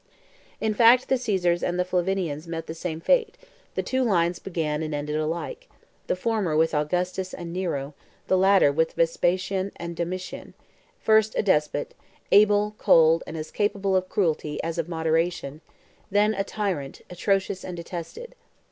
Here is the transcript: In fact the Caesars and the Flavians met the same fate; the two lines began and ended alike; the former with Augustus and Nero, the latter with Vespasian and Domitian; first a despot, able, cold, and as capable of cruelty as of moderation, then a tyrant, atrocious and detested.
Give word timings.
In 0.59 0.73
fact 0.73 1.09
the 1.09 1.17
Caesars 1.19 1.61
and 1.61 1.77
the 1.79 1.85
Flavians 1.85 2.47
met 2.47 2.65
the 2.65 2.73
same 2.73 2.99
fate; 2.99 3.37
the 3.75 3.83
two 3.83 4.01
lines 4.03 4.39
began 4.39 4.81
and 4.81 4.95
ended 4.95 5.15
alike; 5.15 5.69
the 6.07 6.15
former 6.15 6.57
with 6.57 6.73
Augustus 6.73 7.35
and 7.35 7.53
Nero, 7.53 7.93
the 8.25 8.35
latter 8.35 8.71
with 8.71 8.93
Vespasian 8.93 9.71
and 9.75 9.95
Domitian; 9.95 10.55
first 10.99 11.35
a 11.37 11.43
despot, 11.43 11.93
able, 12.31 12.73
cold, 12.79 13.21
and 13.27 13.37
as 13.37 13.51
capable 13.51 13.95
of 13.95 14.09
cruelty 14.09 14.57
as 14.63 14.79
of 14.79 14.89
moderation, 14.89 15.61
then 16.09 16.33
a 16.33 16.43
tyrant, 16.43 17.03
atrocious 17.11 17.63
and 17.63 17.77
detested. 17.77 18.33